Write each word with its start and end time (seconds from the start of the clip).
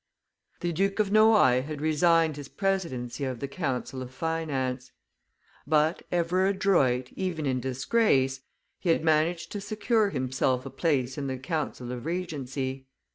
The 0.61 0.71
Duke 0.73 0.97
of 0.97 1.11
Noailles 1.11 1.65
had 1.67 1.79
resigned 1.79 2.35
his 2.35 2.47
presidency 2.49 3.23
of 3.23 3.39
the 3.39 3.47
council 3.47 4.01
of 4.01 4.09
finance; 4.11 4.91
but, 5.67 6.01
ever 6.11 6.47
adroit, 6.47 7.11
even 7.15 7.45
in 7.45 7.59
disgrace, 7.59 8.39
he 8.79 8.89
had 8.89 9.03
managed 9.03 9.51
to 9.51 9.61
secure 9.61 10.09
himself 10.09 10.65
a 10.65 10.71
place 10.71 11.19
in 11.19 11.27
the 11.27 11.37
council 11.37 11.91
of 11.91 12.07
regency. 12.07 12.87